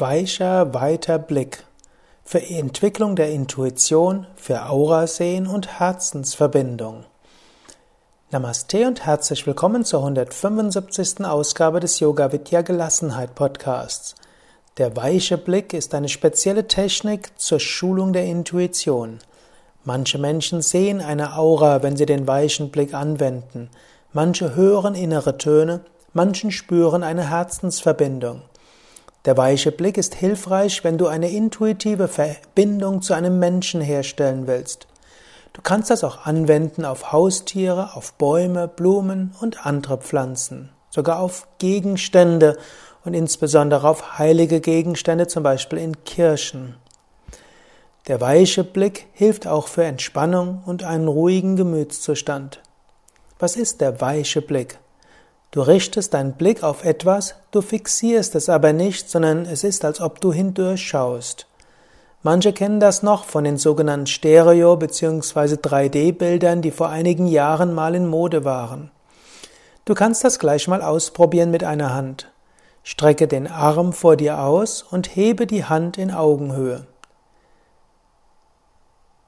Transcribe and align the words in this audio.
Weicher, 0.00 0.74
weiter 0.74 1.18
Blick 1.18 1.64
für 2.22 2.40
Entwicklung 2.40 3.16
der 3.16 3.30
Intuition, 3.30 4.28
für 4.36 4.66
Aurasehen 4.66 5.48
und 5.48 5.80
Herzensverbindung. 5.80 7.04
Namaste 8.30 8.86
und 8.86 9.04
herzlich 9.06 9.44
willkommen 9.44 9.84
zur 9.84 10.00
175. 10.00 11.24
Ausgabe 11.24 11.80
des 11.80 11.98
Yoga 11.98 12.30
Vidya 12.30 12.60
Gelassenheit 12.60 13.34
Podcasts. 13.34 14.14
Der 14.76 14.94
weiche 14.94 15.36
Blick 15.36 15.72
ist 15.72 15.92
eine 15.94 16.08
spezielle 16.08 16.68
Technik 16.68 17.32
zur 17.36 17.58
Schulung 17.58 18.12
der 18.12 18.26
Intuition. 18.26 19.18
Manche 19.82 20.18
Menschen 20.18 20.62
sehen 20.62 21.00
eine 21.00 21.36
Aura, 21.36 21.82
wenn 21.82 21.96
sie 21.96 22.06
den 22.06 22.28
weichen 22.28 22.70
Blick 22.70 22.94
anwenden. 22.94 23.68
Manche 24.12 24.54
hören 24.54 24.94
innere 24.94 25.38
Töne, 25.38 25.80
manchen 26.12 26.52
spüren 26.52 27.02
eine 27.02 27.30
Herzensverbindung. 27.30 28.42
Der 29.24 29.36
weiche 29.36 29.72
Blick 29.72 29.98
ist 29.98 30.14
hilfreich, 30.14 30.84
wenn 30.84 30.96
du 30.96 31.06
eine 31.06 31.30
intuitive 31.30 32.08
Verbindung 32.08 33.02
zu 33.02 33.14
einem 33.14 33.38
Menschen 33.38 33.80
herstellen 33.80 34.46
willst. 34.46 34.86
Du 35.52 35.62
kannst 35.62 35.90
das 35.90 36.04
auch 36.04 36.24
anwenden 36.24 36.84
auf 36.84 37.10
Haustiere, 37.10 37.96
auf 37.96 38.12
Bäume, 38.12 38.68
Blumen 38.68 39.34
und 39.40 39.66
andere 39.66 39.98
Pflanzen, 39.98 40.70
sogar 40.90 41.18
auf 41.18 41.48
Gegenstände 41.58 42.56
und 43.04 43.14
insbesondere 43.14 43.88
auf 43.88 44.18
heilige 44.18 44.60
Gegenstände, 44.60 45.26
zum 45.26 45.42
Beispiel 45.42 45.78
in 45.78 46.04
Kirchen. 46.04 46.76
Der 48.06 48.20
weiche 48.20 48.64
Blick 48.64 49.06
hilft 49.12 49.46
auch 49.46 49.68
für 49.68 49.84
Entspannung 49.84 50.62
und 50.64 50.84
einen 50.84 51.08
ruhigen 51.08 51.56
Gemütszustand. 51.56 52.62
Was 53.38 53.56
ist 53.56 53.80
der 53.80 54.00
weiche 54.00 54.42
Blick? 54.42 54.78
Du 55.50 55.62
richtest 55.62 56.12
deinen 56.12 56.34
Blick 56.34 56.62
auf 56.62 56.84
etwas, 56.84 57.34
du 57.52 57.62
fixierst 57.62 58.34
es 58.34 58.50
aber 58.50 58.74
nicht, 58.74 59.08
sondern 59.08 59.46
es 59.46 59.64
ist, 59.64 59.82
als 59.84 60.00
ob 60.00 60.20
du 60.20 60.30
hindurchschaust. 60.30 61.46
Manche 62.22 62.52
kennen 62.52 62.80
das 62.80 63.02
noch 63.02 63.24
von 63.24 63.44
den 63.44 63.56
sogenannten 63.56 64.06
Stereo- 64.06 64.76
bzw. 64.76 65.54
3D-Bildern, 65.56 66.60
die 66.60 66.70
vor 66.70 66.90
einigen 66.90 67.26
Jahren 67.26 67.72
mal 67.72 67.94
in 67.94 68.06
Mode 68.06 68.44
waren. 68.44 68.90
Du 69.86 69.94
kannst 69.94 70.22
das 70.22 70.38
gleich 70.38 70.68
mal 70.68 70.82
ausprobieren 70.82 71.50
mit 71.50 71.64
einer 71.64 71.94
Hand. 71.94 72.30
Strecke 72.82 73.26
den 73.26 73.46
Arm 73.46 73.94
vor 73.94 74.16
dir 74.16 74.40
aus 74.40 74.82
und 74.82 75.16
hebe 75.16 75.46
die 75.46 75.64
Hand 75.64 75.96
in 75.96 76.10
Augenhöhe. 76.10 76.86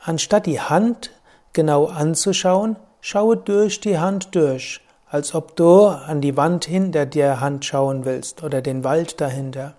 Anstatt 0.00 0.46
die 0.46 0.60
Hand 0.60 1.10
genau 1.52 1.86
anzuschauen, 1.86 2.76
schaue 3.00 3.36
durch 3.36 3.80
die 3.80 3.98
Hand 3.98 4.36
durch 4.36 4.83
als 5.14 5.32
ob 5.32 5.54
du 5.54 5.86
an 5.86 6.20
die 6.20 6.36
Wand 6.36 6.64
hinter 6.64 7.06
der 7.06 7.40
Hand 7.40 7.64
schauen 7.64 8.04
willst 8.04 8.42
oder 8.42 8.60
den 8.60 8.82
Wald 8.82 9.20
dahinter. 9.20 9.74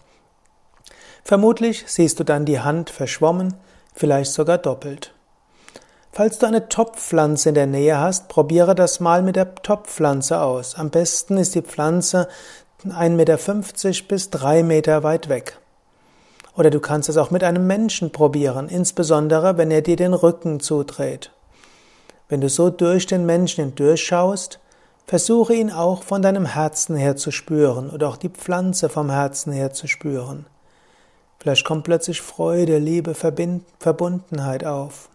Vermutlich 1.26 1.84
siehst 1.88 2.22
du 2.22 2.24
dann 2.24 2.46
die 2.46 2.62
Hand 2.62 2.90
verschwommen, 2.90 3.54
vielleicht 3.94 4.32
sogar 4.32 4.58
doppelt. 4.58 5.14
Falls 6.14 6.40
du 6.40 6.46
eine 6.46 6.70
Topfpflanze 6.70 7.50
in 7.50 7.56
der 7.56 7.68
Nähe 7.68 8.00
hast, 8.00 8.30
probiere 8.30 8.76
das 8.76 9.02
mal 9.02 9.24
mit 9.24 9.36
der 9.36 9.56
Topfpflanze 9.56 10.40
aus. 10.40 10.76
Am 10.76 10.90
besten 10.90 11.36
ist 11.36 11.54
die 11.54 11.64
Pflanze 11.64 12.30
1,50 12.86 13.10
Meter 13.10 14.08
bis 14.08 14.30
3 14.30 14.64
Meter 14.64 15.04
weit 15.04 15.28
weg. 15.28 15.60
Oder 16.56 16.70
du 16.70 16.80
kannst 16.80 17.10
es 17.10 17.18
auch 17.18 17.32
mit 17.32 17.44
einem 17.44 17.68
Menschen 17.68 18.14
probieren, 18.14 18.70
insbesondere 18.70 19.58
wenn 19.58 19.70
er 19.70 19.82
dir 19.82 19.98
den 19.98 20.14
Rücken 20.14 20.62
zudreht. 20.62 21.32
Wenn 22.30 22.40
du 22.40 22.48
so 22.48 22.70
durch 22.70 23.06
den 23.06 23.26
Menschen 23.26 23.66
hindurchschaust, 23.66 24.62
Versuche 25.08 25.54
ihn 25.54 25.72
auch 25.72 26.02
von 26.02 26.24
deinem 26.24 26.48
Herzen 26.48 26.96
her 26.96 27.16
zu 27.16 27.30
spüren 27.30 27.92
oder 27.92 28.10
auch 28.10 28.18
die 28.18 28.30
Pflanze 28.30 28.90
vom 28.90 29.12
Herzen 29.12 29.54
her 29.54 29.72
zu 29.72 29.88
spüren. 29.88 30.48
Vielleicht 31.38 31.64
kommt 31.64 31.84
plötzlich 31.84 32.22
Freude, 32.22 32.80
Liebe, 32.80 33.14
Verbundenheit 33.14 34.66
auf. 34.66 35.10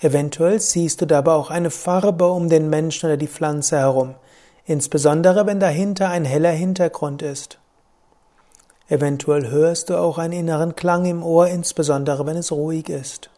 Eventuell 0.00 0.60
siehst 0.60 1.02
du 1.02 1.06
dabei 1.06 1.32
auch 1.32 1.50
eine 1.50 1.70
Farbe 1.70 2.28
um 2.28 2.48
den 2.48 2.70
Menschen 2.70 3.06
oder 3.06 3.18
die 3.18 3.28
Pflanze 3.28 3.76
herum, 3.78 4.14
insbesondere 4.64 5.46
wenn 5.46 5.60
dahinter 5.60 6.08
ein 6.08 6.24
heller 6.24 6.52
Hintergrund 6.52 7.20
ist. 7.20 7.58
Eventuell 8.88 9.50
hörst 9.50 9.90
du 9.90 9.96
auch 9.98 10.16
einen 10.16 10.32
inneren 10.32 10.74
Klang 10.74 11.04
im 11.06 11.22
Ohr, 11.22 11.48
insbesondere 11.48 12.24
wenn 12.24 12.36
es 12.36 12.52
ruhig 12.52 12.88
ist. 12.88 13.30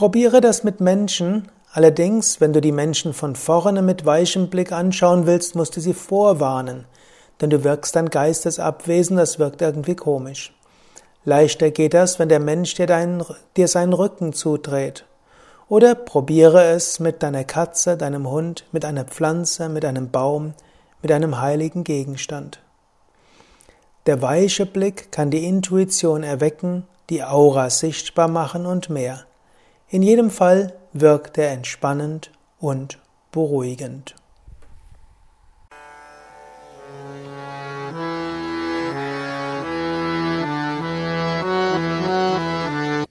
Probiere 0.00 0.40
das 0.40 0.64
mit 0.64 0.80
Menschen, 0.80 1.48
allerdings, 1.74 2.40
wenn 2.40 2.54
du 2.54 2.62
die 2.62 2.72
Menschen 2.72 3.12
von 3.12 3.36
vorne 3.36 3.82
mit 3.82 4.06
weichem 4.06 4.48
Blick 4.48 4.72
anschauen 4.72 5.26
willst, 5.26 5.56
musst 5.56 5.76
du 5.76 5.82
sie 5.82 5.92
vorwarnen, 5.92 6.86
denn 7.38 7.50
du 7.50 7.64
wirkst 7.64 7.94
dann 7.94 8.08
geistesabwesend, 8.08 9.20
das 9.20 9.38
wirkt 9.38 9.60
irgendwie 9.60 9.96
komisch. 9.96 10.54
Leichter 11.26 11.70
geht 11.70 11.92
das, 11.92 12.18
wenn 12.18 12.30
der 12.30 12.40
Mensch 12.40 12.72
dir, 12.72 12.86
deinen, 12.86 13.22
dir 13.58 13.68
seinen 13.68 13.92
Rücken 13.92 14.32
zudreht. 14.32 15.04
Oder 15.68 15.94
probiere 15.94 16.64
es 16.64 16.98
mit 16.98 17.22
deiner 17.22 17.44
Katze, 17.44 17.98
deinem 17.98 18.26
Hund, 18.30 18.64
mit 18.72 18.86
einer 18.86 19.04
Pflanze, 19.04 19.68
mit 19.68 19.84
einem 19.84 20.10
Baum, 20.10 20.54
mit 21.02 21.12
einem 21.12 21.42
heiligen 21.42 21.84
Gegenstand. 21.84 22.62
Der 24.06 24.22
weiche 24.22 24.64
Blick 24.64 25.12
kann 25.12 25.30
die 25.30 25.44
Intuition 25.44 26.22
erwecken, 26.22 26.86
die 27.10 27.22
Aura 27.22 27.68
sichtbar 27.68 28.28
machen 28.28 28.64
und 28.64 28.88
mehr. 28.88 29.26
In 29.92 30.02
jedem 30.02 30.30
Fall 30.30 30.72
wirkt 30.92 31.36
er 31.36 31.50
entspannend 31.50 32.30
und 32.60 32.98
beruhigend. 33.32 34.14